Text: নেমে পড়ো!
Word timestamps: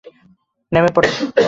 নেমে 0.71 0.89
পড়ো! 0.95 1.09